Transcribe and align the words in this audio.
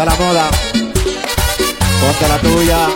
La 0.00 0.14
moda. 0.16 0.48
Ponte 2.00 2.26
la 2.26 2.38
tuya. 2.38 2.88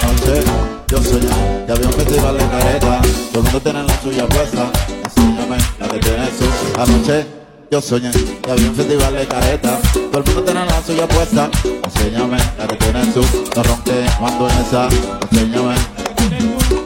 Anoche 0.00 0.44
yo 0.88 1.02
soñé 1.02 1.28
que 1.66 1.72
había 1.72 1.86
un 1.88 1.92
festival 1.92 2.38
de 2.38 2.48
careta. 2.48 3.02
Todo 3.32 3.38
el 3.38 3.42
mundo 3.42 3.60
tiene 3.60 3.82
la 3.82 4.00
suya 4.00 4.26
puesta. 4.28 4.70
Enséñame 5.04 5.58
la 5.78 5.88
que 5.88 5.98
tiene 5.98 6.26
su. 6.38 6.80
Anoche 6.80 7.26
yo 7.70 7.82
soñé 7.82 8.10
que 8.10 8.50
había 8.50 8.70
un 8.70 8.74
festival 8.76 9.14
de 9.14 9.28
careta. 9.28 9.78
Todo 9.92 10.18
el 10.20 10.24
mundo 10.24 10.42
tiene 10.42 10.64
la 10.64 10.82
suya 10.82 11.06
puesta. 11.06 11.50
Enséñame 11.84 12.38
la 12.56 12.66
que 12.66 12.76
tiene 12.76 13.12
su. 13.12 13.20
No 13.54 13.62
ronque 13.62 14.06
cuando 14.18 14.48
en 14.48 14.58
esa. 14.58 14.88
Enséñame. 15.30 15.74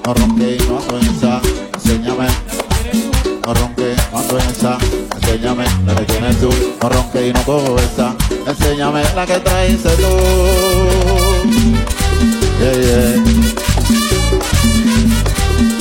No 0.05 0.13
ronque 0.13 0.57
cuando 0.67 0.99
en 0.99 1.17
esa. 1.17 1.62
Esa. 4.39 4.79
Enséñame 5.17 5.65
la 5.87 5.95
que 5.95 6.05
tiene 6.05 6.33
su. 6.33 6.49
No 6.81 6.89
ronque 6.89 7.29
y 7.29 7.33
no 7.33 7.77
esa. 7.79 8.15
Enséñame 8.47 9.03
la 9.15 9.27
que 9.27 9.39
traes 9.41 9.83
tú. 9.83 9.89
Yeah, 12.61 12.73
yeah. 12.73 13.17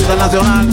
Internacional. 0.00 0.68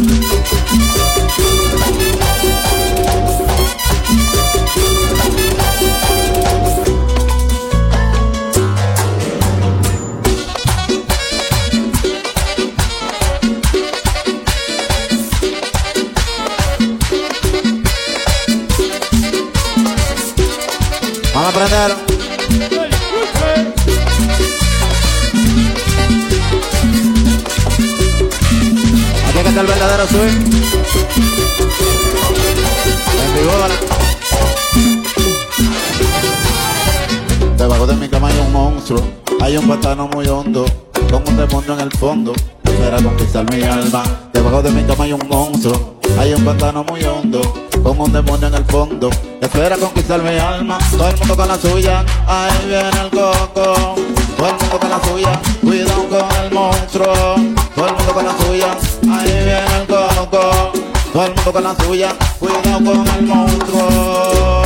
A 21.50 21.52
aprender. 21.52 21.92
Aquí 29.28 29.38
está 29.48 29.62
el 29.62 29.68
verdadero 29.68 30.08
swing. 30.08 30.50
Debajo 37.58 37.88
de 37.88 37.96
mi 37.96 38.08
cama 38.08 38.28
hay 38.30 38.40
un 38.40 38.52
monstruo, 38.52 39.04
hay 39.42 39.58
un 39.58 39.68
pantano 39.68 40.08
muy 40.08 40.28
hondo, 40.28 40.66
con 41.12 41.28
un 41.28 41.38
demonio 41.38 41.74
en 41.74 41.80
el 41.80 41.92
fondo, 41.92 42.34
espera 42.64 43.02
conquistar 43.02 43.52
mi 43.52 43.64
alma. 43.64 44.29
Debajo 44.40 44.62
de 44.62 44.72
mi 44.72 44.84
cama 44.86 45.04
hay 45.04 45.12
un 45.12 45.28
monstruo, 45.28 45.96
hay 46.18 46.34
un 46.34 46.46
pantano 46.46 46.86
muy 46.86 47.04
hondo, 47.04 47.42
con 47.84 48.00
un 48.00 48.14
demonio 48.14 48.48
en 48.48 48.54
el 48.54 48.64
fondo, 48.64 49.10
espera 49.42 49.76
conquistar 49.76 50.24
mi 50.24 50.38
alma. 50.38 50.78
Todo 50.92 51.10
el 51.10 51.18
mundo 51.18 51.36
con 51.36 51.48
la 51.50 51.58
suya, 51.58 52.06
ahí 52.26 52.68
viene 52.70 53.02
el 53.04 53.10
coco. 53.10 53.96
Todo 54.38 54.48
el 54.48 54.54
mundo 54.54 54.80
con 54.80 54.90
la 54.90 55.04
suya, 55.04 55.42
cuidado 55.60 56.08
con 56.08 56.42
el 56.42 56.52
monstruo. 56.54 57.14
Todo 57.76 57.86
el 57.86 57.94
mundo 57.96 58.14
con 58.14 58.26
la 58.26 58.38
suya, 58.38 58.78
ahí 59.12 59.26
viene 59.26 59.82
el 59.82 59.88
coco. 59.88 60.72
Todo 61.12 61.26
el 61.26 61.36
mundo 61.36 61.52
con 61.52 61.64
la 61.66 61.76
suya, 61.76 62.16
cuidado 62.40 62.78
con 62.86 63.08
el 63.08 63.22
monstruo. 63.24 64.64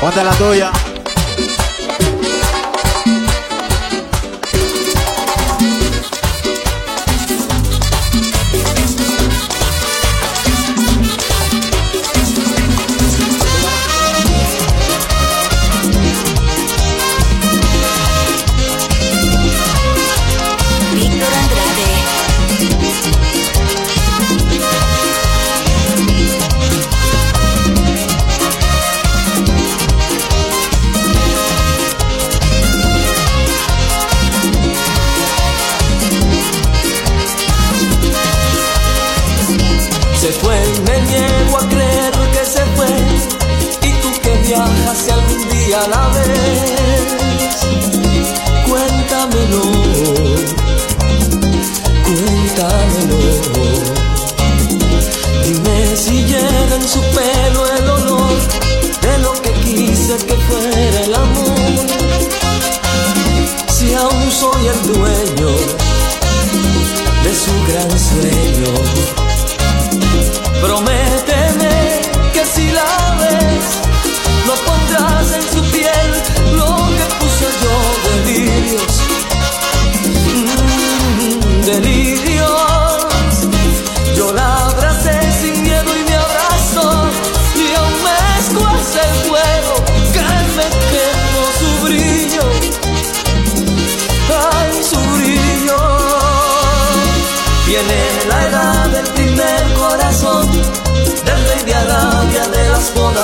Ponte 0.00 0.22
la 0.22 0.32
tuya. 0.34 0.70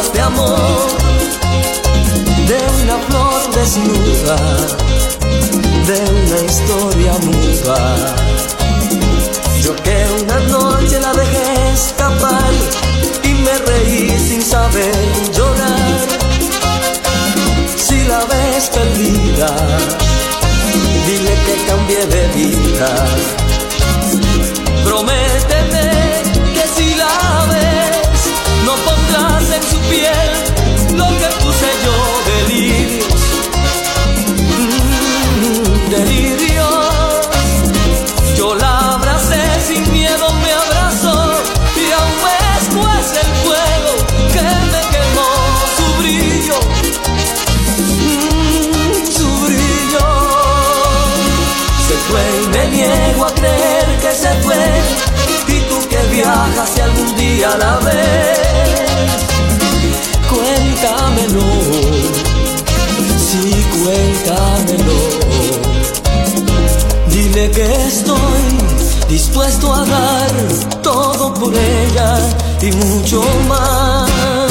De 0.08 0.20
amor, 0.20 0.88
de 2.48 2.58
una 2.82 2.96
flor 3.06 3.54
desnuda, 3.54 4.36
de 5.86 6.00
una 6.20 6.38
historia 6.46 7.12
muda. 7.22 8.16
Yo 9.62 9.76
que 9.76 10.06
una 10.22 10.38
noche 10.48 10.98
la 11.00 11.12
dejé 11.12 11.72
escapar 11.74 12.52
y 13.24 13.28
me 13.34 13.58
reí 13.58 14.18
sin 14.18 14.42
saber 14.42 14.94
llorar. 15.34 15.98
Si 17.76 18.02
la 18.04 18.24
ves 18.24 18.70
perdida, 18.70 19.54
dile 21.06 21.34
que 21.44 21.64
cambié 21.66 22.06
de 22.06 22.26
vida. 22.28 22.90
Prométeme 24.82 25.29
algún 57.40 57.56
día 57.56 57.56
la 57.56 57.78
ves 57.78 58.40
Cuéntamelo. 60.28 61.40
Sí, 63.18 63.64
cuéntamelo. 63.82 64.98
Dile 67.08 67.50
que 67.50 67.86
estoy 67.86 68.42
dispuesto 69.08 69.74
a 69.74 69.84
dar 69.84 70.30
todo 70.82 71.34
por 71.34 71.52
ella 71.54 72.18
y 72.62 72.72
mucho 72.72 73.22
más 73.48 74.49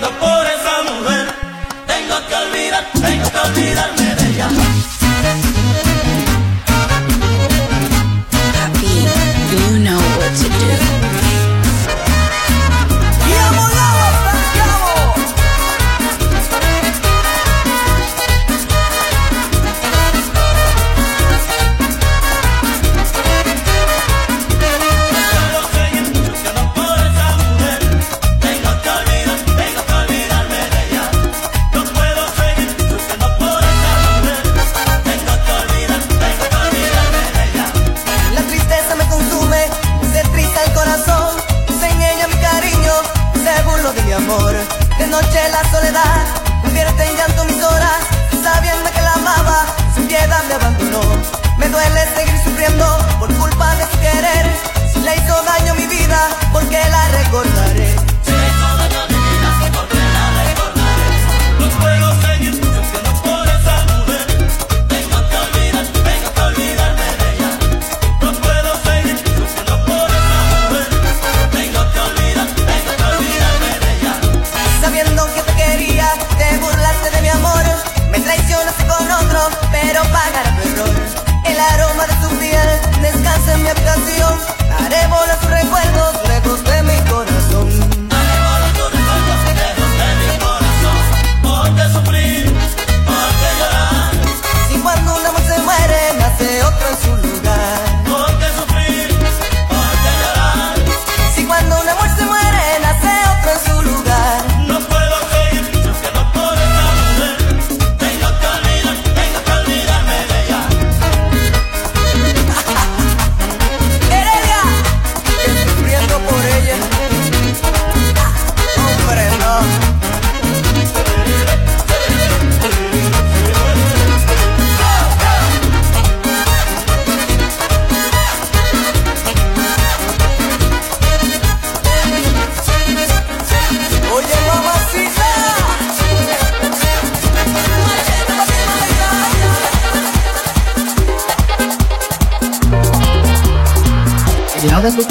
por 0.00 0.46
esa 0.46 0.82
mujer. 0.84 1.26
Tengo 1.86 2.26
que 2.26 2.34
olvidar, 2.34 2.84
tengo 2.92 3.30
que 3.30 3.38
olvidarme. 3.38 4.01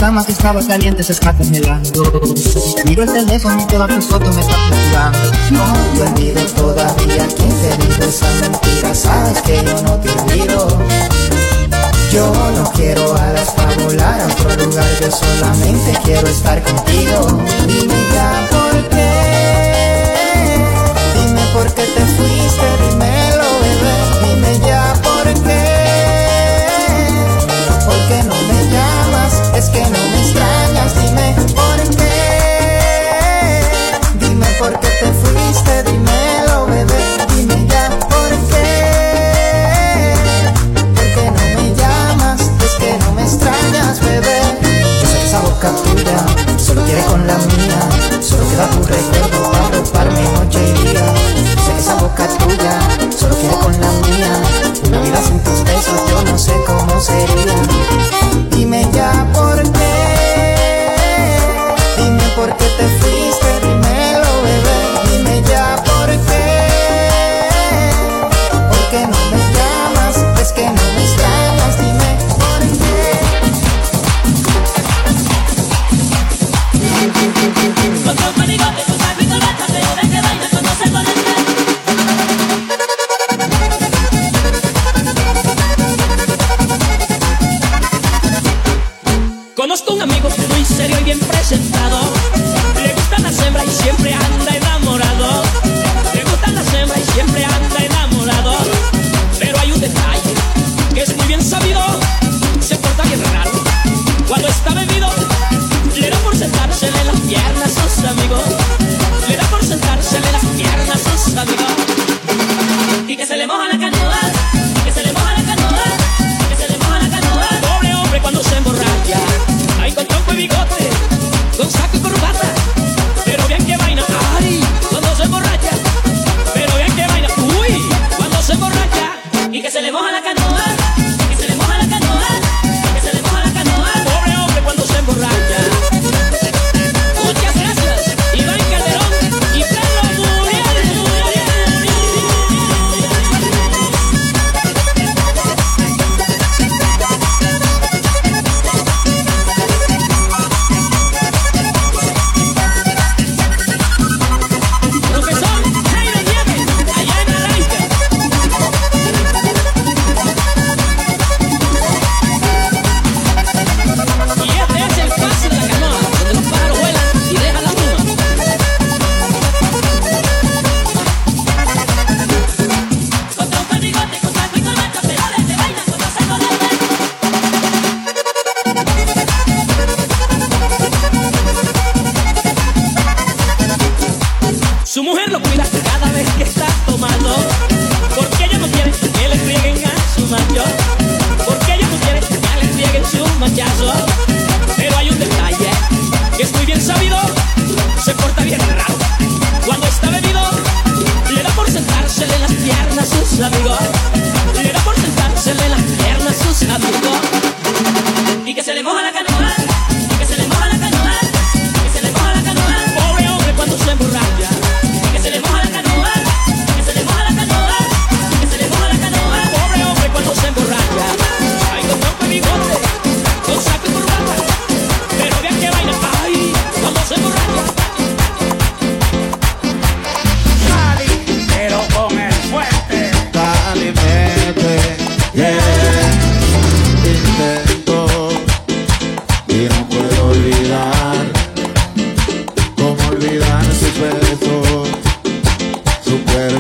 camas 0.02 0.26
que 0.26 0.32
estabas 0.32 0.66
caliente 0.66 1.04
se 1.04 1.14
está 1.14 1.32
congelando. 1.32 2.12
Miro 2.86 3.04
el 3.04 3.14
teléfono 3.14 3.62
y 3.62 3.68
toda 3.68 3.88
tu 3.88 4.02
foto 4.02 4.34
me 4.34 4.42
está 4.42 4.56
procurando 4.68 5.32
No 5.52 5.64
te 5.94 6.02
olvido 6.02 6.42
todavía 6.56 7.28
que 7.28 7.44
te 7.44 7.78
dijo 7.86 8.02
esa 8.02 8.26
mentira 8.42 8.96
Sabes 8.96 9.40
que 9.44 9.64
yo 9.64 9.80
no 9.84 10.00
te 10.00 10.10
olvido. 10.10 10.68
Yo 12.12 12.34
no 12.58 12.72
quiero 12.72 13.16
alas 13.16 13.52
para 13.52 13.76
volar 13.76 14.22
a 14.22 14.26
otro 14.26 14.66
lugar 14.66 14.88
Yo 15.00 15.12
solamente 15.12 15.96
quiero 16.04 16.28
estar 16.28 16.64
contigo. 16.64 17.40
Dime 17.68 17.94
ya 18.12 18.50
por 18.50 18.90
qué 18.90 20.16
Dime 21.14 21.46
por 21.54 21.72
qué 21.76 21.84
te 21.84 22.06
fuiste. 22.16 22.71
quieres 46.92 47.06
con 47.06 47.26
la 47.26 47.38
mía, 47.38 48.22
solo 48.22 48.50
queda 48.50 48.70
tu 48.70 48.84
recuerdo. 48.84 49.11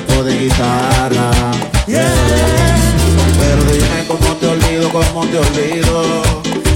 grupo 0.01 0.23
de 0.23 0.37
guitarra. 0.37 1.31
Yeah. 1.87 2.05
Pero 3.39 3.63
dime 3.71 4.05
cómo 4.07 4.35
te 4.35 4.47
olvido, 4.47 4.89
cómo 4.89 5.25
te 5.27 5.37
olvido. 5.37 6.23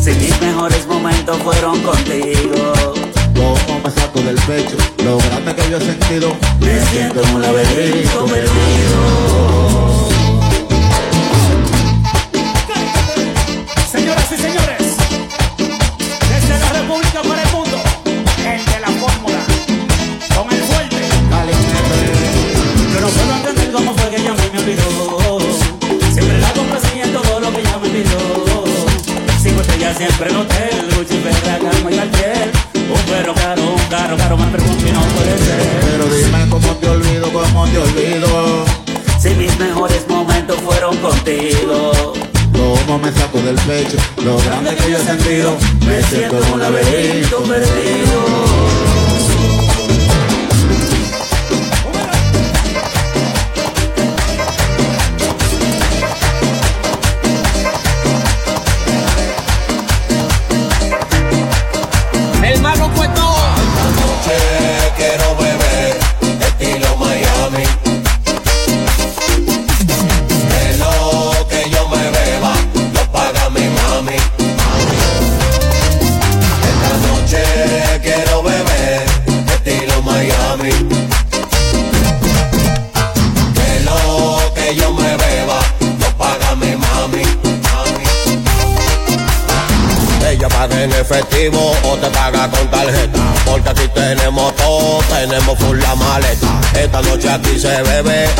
Si 0.01 0.11
mis 0.11 0.39
mejores 0.41 0.85
momentos 0.87 1.37
fueron 1.43 1.81
contigo. 1.81 2.73
Como 3.35 3.79
me 3.83 3.91
saco 3.91 4.21
del 4.21 4.35
pecho, 4.35 4.77
lo 5.03 5.17
grande 5.17 5.55
que 5.55 5.69
yo 5.69 5.77
he 5.77 5.81
sentido. 5.81 6.35
Me 6.59 6.85
siento 6.85 7.21
en 7.21 7.35
un 7.35 7.41
laberinto 7.41 8.25
perdido. 8.25 8.49
Señoras 13.91 14.31
y 14.31 14.37
señores, 14.37 14.97
desde 16.29 16.59
la 16.59 16.69
República 16.73 17.21
para 17.21 17.44
Siempre 24.65 26.39
la 26.39 26.51
complací 26.53 26.99
en 26.99 27.13
todo 27.13 27.39
lo 27.39 27.51
que 27.51 27.61
ya 27.61 27.77
me 27.77 27.87
olvidó. 27.87 28.63
Cinco 29.39 29.61
estrellas 29.61 29.95
siempre 29.95 30.31
en 30.31 30.37
hotel, 30.37 30.89
Gucci, 30.97 31.17
Ferra, 31.19 31.59
Cama 31.59 31.91
y 31.91 31.95
Cartier. 31.95 32.51
Un 32.73 33.01
perro 33.11 33.35
caro, 33.35 33.61
un 33.61 33.89
carro 33.91 34.17
caro, 34.17 34.37
más 34.37 34.49
perfume 34.49 34.83
que 34.83 34.91
no 34.91 35.01
puede 35.01 35.37
ser. 35.37 35.61
Pero 35.81 36.05
dime 36.15 36.49
cómo 36.49 36.73
te 36.77 36.89
olvido, 36.89 37.31
cómo 37.31 37.67
te 37.67 37.77
olvido. 37.77 38.65
Si 39.19 39.29
mis 39.35 39.55
mejores 39.59 40.07
momentos 40.07 40.57
fueron 40.61 40.97
contigo. 40.97 42.13
Como 42.87 42.97
me 42.97 43.11
saco 43.11 43.37
del 43.41 43.55
pecho, 43.55 43.97
lo 44.23 44.35
grande 44.39 44.75
que 44.75 44.89
yo 44.89 44.97
he 44.97 45.03
sentido, 45.03 45.57
me 45.85 46.01
siento 46.01 46.39
como 46.39 46.55
un 46.55 46.59
laberinto 46.61 47.43
perdido. 47.43 48.94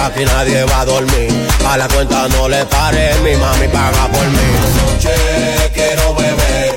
Aquí 0.06 0.26
nadie 0.26 0.64
va 0.66 0.82
a 0.82 0.86
dormir. 0.86 1.30
A 1.68 1.78
la 1.78 1.88
cuenta 1.88 2.28
no 2.30 2.48
le 2.48 2.66
pare, 2.66 3.14
mi 3.24 3.36
mami 3.36 3.68
paga 3.68 4.08
por 4.08 4.26
mí. 4.28 4.48
Esta 4.68 4.82
noche 4.82 5.72
quiero 5.74 6.14
beber, 6.14 6.75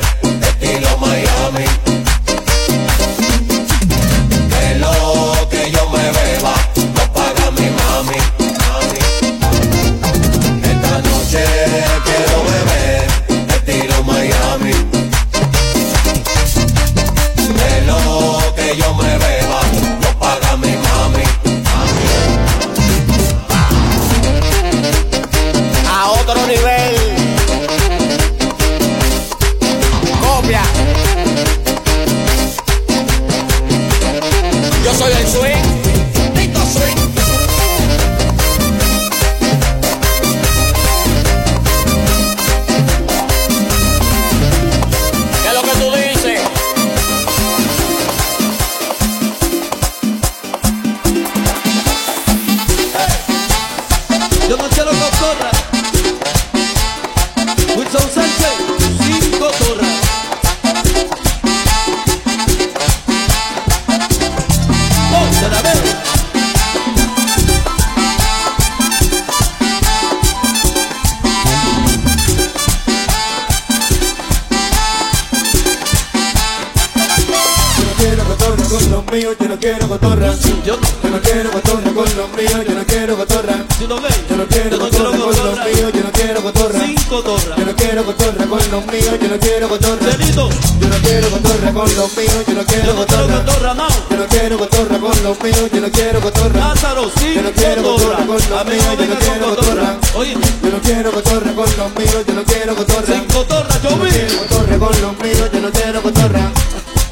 cotorra. 83.29 83.57
yo 83.81 83.89
no 83.89 84.01
ves. 84.01 84.15
Yo 84.29 84.37
no 84.37 84.47
quiero 84.47 84.79
cotorra 84.79 85.11
con 85.11 85.37
los 85.37 85.59
míos, 85.65 85.93
yo 85.95 86.03
no 86.03 86.13
quiero 86.13 86.43
cotorra. 86.43 86.81
Sin 86.81 86.95
cotorra. 87.09 87.57
Yo 87.57 87.65
no 87.67 87.77
quiero 87.77 88.05
cotorra 88.05 88.47
con 88.47 88.71
los 88.71 88.87
míos, 88.87 89.15
yo 89.21 89.29
no 89.29 89.39
quiero 89.39 89.69
cotorra. 89.69 90.11
Celito, 90.13 90.49
Yo 90.81 90.89
no 90.89 90.97
quiero 91.03 91.31
cotorra 91.31 91.73
con 91.73 91.97
los 91.97 92.17
míos, 92.17 92.45
yo 92.47 92.55
no 92.55 92.65
quiero 92.65 92.95
cotorra. 92.97 93.45
cotorra, 93.45 93.75
no. 93.75 93.89
Yo 94.11 94.17
no 94.17 94.27
quiero 94.27 94.59
cotorra 94.59 94.99
con 94.99 95.23
los 95.23 95.43
míos, 95.43 95.71
yo 95.73 95.81
no 95.81 95.91
quiero 95.91 96.21
cotorra. 96.21 96.59
Lázaro, 96.69 97.11
sin 97.19 97.35
Yo 97.35 97.43
no 97.43 97.51
quiero 97.53 97.83
cotorra. 97.83 98.17
con 98.27 98.27
los 98.37 98.65
míos, 98.67 98.95
yo 98.99 99.07
no 99.07 99.19
quiero 99.19 99.47
cotorra. 99.55 99.97
Oye, 100.15 100.35
Yo 100.63 100.71
no 100.71 100.79
quiero 100.81 101.11
cotorra 101.13 101.53
con 101.55 101.69
los 101.77 101.91
míos, 101.97 102.25
yo 102.27 102.35
no 102.35 102.45
quiero 102.45 102.77
cotorra. 102.77 103.07
sin 103.07 103.25
cotorra, 103.27 103.75
yo 103.83 103.91
Yo 103.91 103.97
no 103.97 104.05
vi. 104.05 104.11
quiero 104.11 104.39
cotorra 104.39 104.79
con 104.79 105.01
los 105.03 105.19
míos, 105.21 105.51
yo 105.53 105.61
no 105.61 105.71
quiero 105.71 106.03
cotorra. 106.03 106.53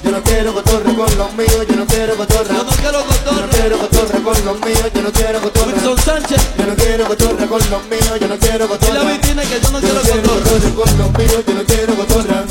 Yo 0.04 0.10
no 0.12 0.22
quiero 0.22 0.54
cotorra 0.54 0.94
con 0.94 1.18
los 1.18 1.32
míos, 1.34 1.66
yo 1.68 1.76
no 1.76 1.86
quiero 1.86 2.16
cotorra. 2.16 2.54
Yo 2.54 2.64
no 2.64 2.70
quiero 2.70 3.78
cotorra. 3.78 3.95
Cotorra 4.26 4.44
con 4.44 4.44
los 4.44 4.60
míos, 4.66 4.90
yo 4.94 5.02
no 5.02 5.12
quiero 5.12 5.40
cotorra. 5.40 5.72
Wilson 5.72 5.98
Sánchez, 5.98 6.42
Yo 6.58 6.66
no 6.66 6.74
quiero 6.74 7.04
cotorra 7.06 7.46
con 7.46 7.60
los 7.70 7.82
míos, 7.86 8.20
yo 8.20 8.28
no 8.28 8.36
quiero 8.38 8.56
y 8.56 8.60
la 8.60 8.66
cotorra. 8.66 9.02
vitrina 9.12 9.42
que 9.42 9.60
yo 9.60 9.70
no 9.70 9.80
Yo 9.80 9.86
quiero 9.88 10.00
quiero 10.02 10.22
cotorra. 10.22 10.44
cotorra 10.44 10.74
con 10.74 10.98
los 10.98 11.18
míos, 11.18 11.44
yo 11.46 11.54
no 11.54 11.64
quiero 11.64 11.94
cotorra. 11.94 12.44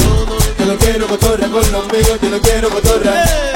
Yo 0.57 0.65
no 0.65 0.77
quiero 0.77 1.07
cotorra 1.07 1.47
con 1.47 1.71
los 1.71 1.91
míos, 1.91 2.19
yo 2.21 2.29
no 2.29 2.39
quiero 2.41 2.69
cotorra. 2.69 3.23
Eh. 3.23 3.55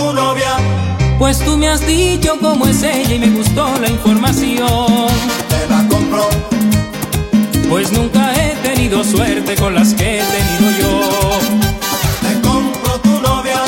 Tu 0.00 0.12
novia, 0.14 0.56
Pues 1.18 1.38
tú 1.44 1.56
me 1.58 1.68
has 1.68 1.86
dicho 1.86 2.38
cómo 2.40 2.66
es 2.66 2.82
ella 2.82 3.14
y 3.14 3.18
me 3.18 3.28
gustó 3.30 3.68
la 3.80 3.88
información. 3.88 5.08
te 5.48 5.60
la 5.68 5.86
compro. 5.88 6.26
Pues 7.68 7.92
nunca 7.92 8.32
he 8.34 8.54
tenido 8.68 9.04
suerte 9.04 9.54
con 9.56 9.74
las 9.74 9.92
que 9.94 10.20
he 10.20 10.22
tenido 10.22 10.66
yo. 10.80 10.92
Te 12.26 12.40
compro 12.48 12.92
tu 13.00 13.20
novia, 13.20 13.60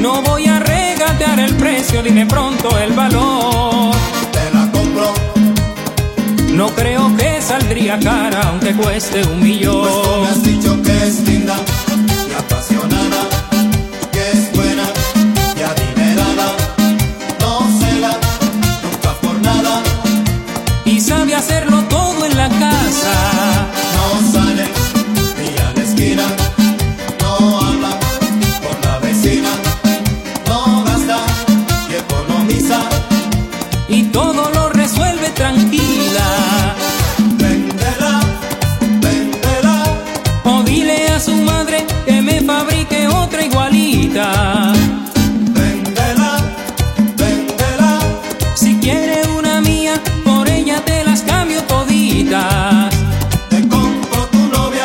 No 0.00 0.20
voy 0.22 0.46
a 0.46 0.58
regatear 0.58 1.38
el 1.38 1.54
precio, 1.54 2.02
dime 2.02 2.26
pronto 2.26 2.76
el 2.78 2.92
valor. 2.92 3.94
te 4.32 4.44
la 4.56 4.70
compro. 4.72 5.12
No 6.52 6.68
creo 6.74 7.16
que 7.16 7.40
saldría 7.40 7.98
cara 8.00 8.40
aunque 8.48 8.72
cueste 8.74 9.18
un 9.22 9.24
Pues 9.24 9.30
tú 9.30 9.36
me 9.38 9.44
millón. 9.44 10.26
has 10.26 10.42
dicho 10.42 10.82
que 10.82 11.06
es 11.06 11.20
linda 11.20 11.56
Te 52.28 52.36
compro 53.66 54.26
tu 54.26 54.38
novia, 54.48 54.84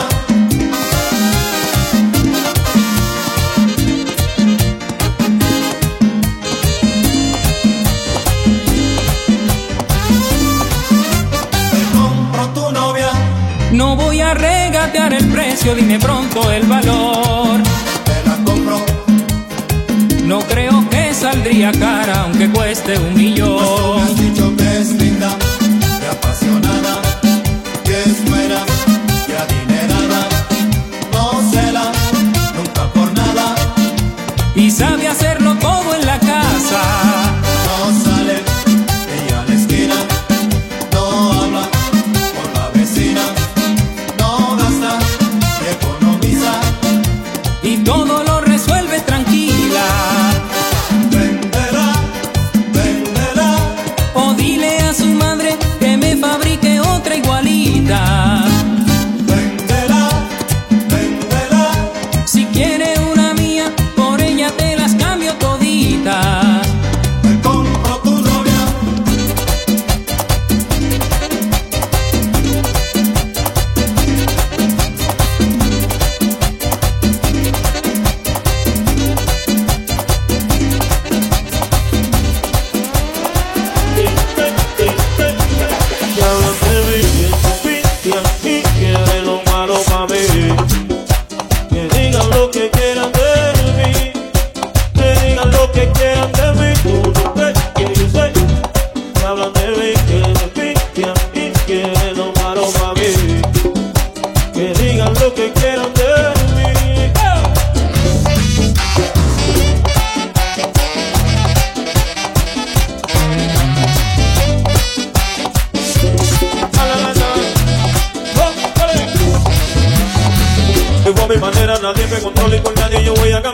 te 11.72 11.84
compro 11.92 12.48
tu 12.54 12.72
novia, 12.72 13.10
No 13.74 13.98
voy 13.98 14.22
a 14.22 14.34
regatear 14.34 15.12
el 15.12 15.28
precio, 15.28 15.76
dime 15.76 16.00
pronto 16.00 16.13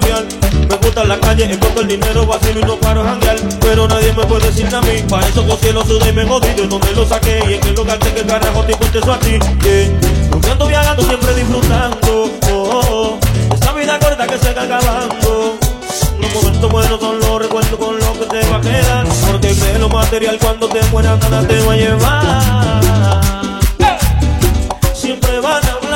social. 0.09 0.27
Me 0.69 0.75
gusta 0.77 1.03
la 1.03 1.19
calle, 1.19 1.45
encuentro 1.45 1.81
el 1.81 1.87
dinero 1.87 2.25
vacío 2.25 2.59
y 2.59 2.63
no 2.63 2.75
paro 2.77 3.03
janguear. 3.03 3.37
Pero 3.61 3.87
nadie 3.87 4.13
me 4.13 4.25
puede 4.25 4.47
decir 4.47 4.73
a 4.73 4.81
mí. 4.81 5.03
Para 5.09 5.27
eso 5.27 5.43
los 5.43 5.59
cielos 5.59 5.87
sudé 5.87 6.11
me 6.13 6.25
jodido. 6.25 6.65
No 6.67 6.79
me 6.79 6.91
lo 6.91 7.05
saqué 7.05 7.43
y 7.47 7.53
en 7.53 7.61
qué 7.61 7.71
lugar 7.71 7.99
sé 8.01 8.13
que 8.13 8.21
el 8.21 8.27
carajo 8.27 8.63
te 8.63 8.73
cuente 8.73 8.99
eso 8.99 9.13
a 9.13 9.19
ti. 9.19 9.39
Yeah. 9.63 10.67
Viajando, 10.67 11.03
siempre 11.03 11.33
disfrutando. 11.33 12.31
Oh. 12.51 13.17
Esta 13.53 13.73
vida 13.73 13.99
corta 13.99 14.27
que 14.27 14.37
se 14.37 14.49
está 14.49 14.63
acabando. 14.63 15.57
Los 16.19 16.33
momentos 16.33 16.71
buenos 16.71 16.99
son 16.99 17.19
los 17.19 17.41
recuerdos 17.41 17.79
con 17.79 17.99
lo 17.99 18.13
que 18.19 18.25
te 18.25 18.49
va 18.49 18.57
a 18.57 18.61
quedar. 18.61 19.07
Porque 19.31 19.55
crees 19.55 19.79
lo 19.79 19.89
material 19.89 20.37
cuando 20.39 20.67
te 20.67 20.81
mueras 20.91 21.19
nada 21.21 21.47
te 21.47 21.61
va 21.61 21.73
a 21.73 21.75
llevar. 21.75 23.59
Siempre 24.93 25.39
van 25.39 25.63
a 25.65 25.79
ver 25.79 25.88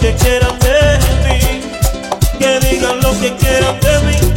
que 0.00 0.14
quieran 0.14 0.58
de 0.60 0.98
ti, 1.24 1.60
que 2.38 2.60
digan 2.60 3.00
lo 3.00 3.18
que 3.18 3.34
quieran 3.36 3.80
de 3.80 3.98
mí. 4.00 4.27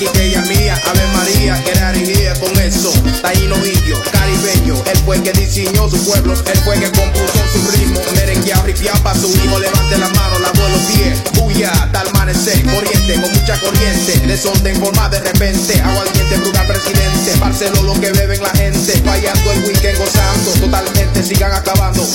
Descubrió 0.00 0.10
una 0.30 0.40
quiqueya 0.40 0.42
mía, 0.42 0.80
Ave 0.86 1.06
María, 1.14 1.64
que 1.64 1.70
era 1.72 1.90
erigía 1.90 2.34
con 2.34 2.58
eso. 2.58 2.92
Taíno 3.22 3.56
indio, 3.56 3.96
caribeño, 4.12 4.74
él 4.86 4.98
fue 5.04 5.22
que 5.22 5.32
diseñó 5.32 5.88
su 5.88 6.02
pueblo, 6.04 6.32
él 6.32 6.58
fue 6.64 6.78
que 6.78 6.90
compuso 6.90 7.32
su 7.52 7.70
ritmo. 7.72 8.00
Merengueado 8.14 8.68
y 8.68 8.72
para 9.02 9.18
su 9.18 9.28
hijo, 9.28 9.58
levante 9.58 9.98
la 9.98 10.08
mano, 10.08 10.38
la 10.38 10.52
los 10.52 10.80
pies, 10.92 11.22
bulla, 11.34 11.72
tal 11.92 12.08
amanecer, 12.08 12.64
corriente, 12.64 13.20
con 13.20 13.32
mucha 13.32 13.58
corriente, 13.60 14.20
desorden 14.26 14.76
forma 14.80 15.08
de 15.08 15.20
repente, 15.20 15.80
agua 15.80 16.02
al 16.02 16.12
diente, 16.12 16.36
bruga 16.36 16.66
presidente, 16.66 17.36
Barcelona 17.38 17.82
lo 17.82 18.00
que 18.00 18.12
beben 18.12 18.42
la 18.42 18.50
gente, 18.50 18.92
fallando 19.04 19.52
el 19.52 19.64
weekend 19.64 19.98
gozando, 19.98 20.52
totalmente 20.60 21.22
sigan 21.22 21.52
acabando. 21.52 22.06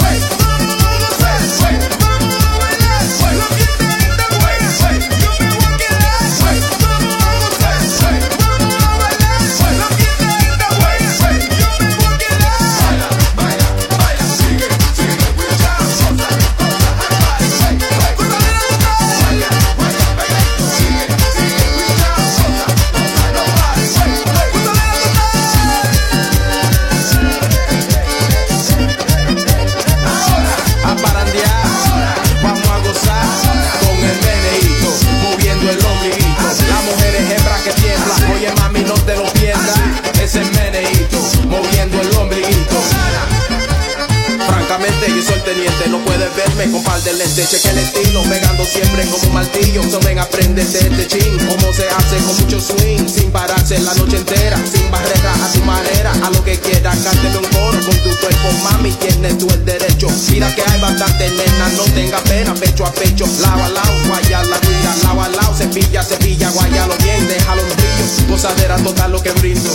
Par 46.96 47.04
de 47.04 47.48
cheque 47.48 47.70
el 47.70 47.78
estilo, 47.80 48.22
pegando 48.24 48.64
siempre 48.66 49.06
como 49.08 49.28
un 49.28 49.34
martillo. 49.34 49.84
So 49.90 50.00
ven 50.00 50.18
aprendete 50.20 50.78
este 50.80 51.08
chin, 51.08 51.38
cómo 51.48 51.74
se 51.74 51.88
hace 51.90 52.18
con 52.26 52.38
mucho 52.40 52.60
swing, 52.60 53.08
sin 53.08 53.32
pararse 53.32 53.80
la 53.80 53.94
noche 53.96 54.18
entera, 54.18 54.58
sin 54.72 54.90
barrera 54.90 55.34
a 55.34 55.52
tu 55.52 55.62
manera, 55.64 56.12
a 56.12 56.30
lo 56.30 56.44
que 56.44 56.58
quieras, 56.58 56.98
cánteme 57.04 57.38
un 57.38 57.46
coro 57.46 57.80
con 57.86 57.98
tu 57.98 58.10
cuerpo, 58.20 58.52
mami, 58.64 58.92
tienes 58.94 59.38
tú 59.38 59.48
el 59.50 59.66
derecho. 59.66 60.08
Mira 60.30 60.54
que 60.56 60.62
hay 60.62 60.80
bastante 60.80 61.30
nena, 61.32 61.70
no 61.76 61.84
tenga 61.84 62.20
pena, 62.24 62.54
pecho 62.54 62.86
a 62.86 62.92
pecho, 62.94 63.26
lava 63.42 63.66
al 63.66 63.74
lado, 63.74 63.94
guaya 64.08 64.44
la 64.44 64.58
cuida, 64.60 64.96
lava 65.04 65.26
al 65.26 65.36
lado, 65.36 65.54
cepilla, 65.54 66.04
cepilla, 66.04 66.50
guayalo 66.52 66.96
bien, 67.04 67.28
déjalo 67.28 67.62
en 67.62 67.76
brillo, 67.76 68.28
gozadera 68.30 68.78
total 68.78 69.12
lo 69.12 69.22
que 69.22 69.32
brindo. 69.32 69.72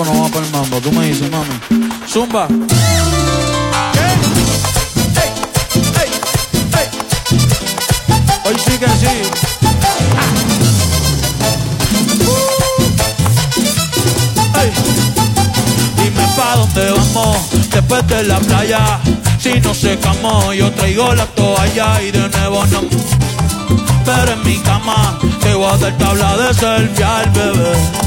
No 0.00 0.12
vamos 0.12 0.30
por 0.30 0.42
el 0.42 0.50
mambo. 0.50 0.80
Tú 0.80 0.90
me 0.92 1.06
dices, 1.06 1.30
mami. 1.30 1.88
Zumba. 2.08 2.48
Hoy 8.44 8.54
sí 8.58 8.78
que 8.78 8.88
sí. 8.88 9.06
Dime 15.96 16.26
pa' 16.36 16.56
dónde 16.56 16.90
vamos 16.90 17.36
después 17.70 18.06
de 18.08 18.24
la 18.24 18.38
playa. 18.40 19.00
Si 19.38 19.60
no 19.60 19.74
secamos, 19.74 20.54
yo 20.54 20.72
traigo 20.72 21.14
la 21.14 21.26
toalla 21.26 22.02
y 22.02 22.10
de 22.10 22.28
nuevo 22.28 22.64
no. 22.66 22.80
Pero 24.04 24.32
en 24.32 24.42
mi 24.44 24.56
cama 24.58 25.18
te 25.40 25.54
voy 25.54 25.66
a 25.66 25.76
dar 25.76 25.98
tabla 25.98 26.36
de 26.36 26.54
selfie 26.54 27.04
al 27.04 27.30
bebé. 27.30 28.01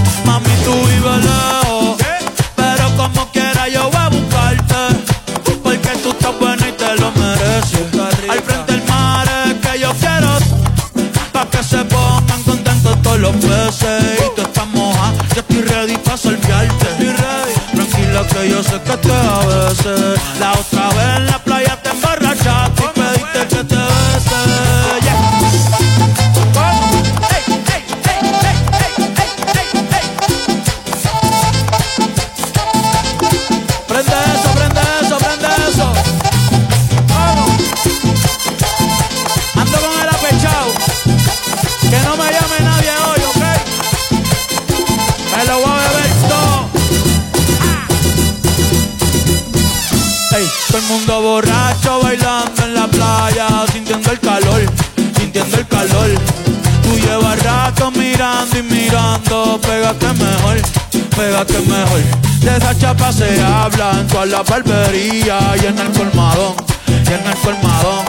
Toda 64.16 64.26
la 64.28 64.44
barbería 64.44 65.38
y 65.62 65.66
en 65.66 65.78
el 65.78 65.92
colmadón, 65.92 66.56
y 66.88 67.14
en 67.14 67.28
el 67.28 67.38
colmadón. 67.44 68.06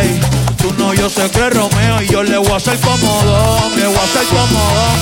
Ey, 0.00 0.20
tú 0.58 0.74
no, 0.76 0.92
yo 0.92 1.08
sé 1.08 1.30
que 1.30 1.48
Romeo 1.48 2.02
y 2.02 2.08
yo 2.08 2.22
le 2.22 2.36
voy 2.36 2.50
a 2.50 2.56
hacer 2.56 2.78
comodón, 2.78 3.74
le 3.76 3.86
voy 3.86 3.96
a 3.96 4.02
hacer 4.02 4.26
comodón. 4.26 4.98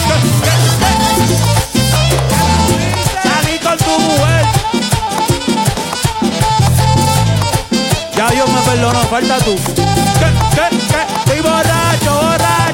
Salí 3.24 3.58
con 3.58 3.78
tu 3.78 3.98
mujer. 3.98 4.46
Ya 8.16 8.30
Dios 8.30 8.48
me 8.48 8.60
perdonó, 8.60 9.00
falta 9.10 9.38
tú. 9.38 9.56
¿Qué, 9.56 10.28
qué, 10.54 10.66
qué? 10.70 11.02
Estoy 11.18 11.40
borracho, 11.40 12.14
borracho. 12.22 12.65